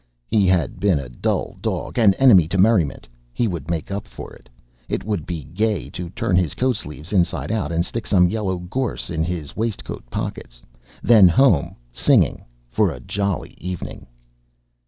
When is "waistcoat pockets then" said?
9.55-11.27